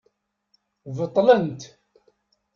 [0.97, 1.61] Beṭlent.